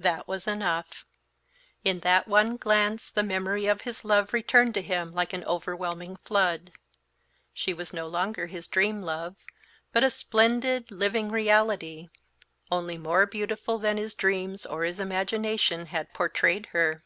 [0.00, 1.04] That was enough;
[1.84, 6.16] in that one glance the memory of his love returned to him like an overwhelming
[6.24, 6.72] flood.
[7.54, 9.36] She was no longer his Dream Love,
[9.92, 12.08] but a splendid, living reality,
[12.68, 17.04] only more beautiful than his dreams or his imagination had portrayed her.